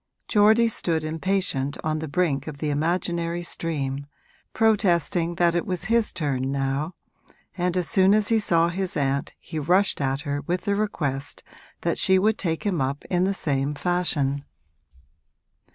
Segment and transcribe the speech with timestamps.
[0.27, 4.07] Geordie stood impatient on the brink of the imaginary stream,
[4.51, 6.95] protesting that it was his turn now,
[7.55, 11.43] and as soon as he saw his aunt he rushed at her with the request
[11.81, 14.43] that she would take him up in the same fashion.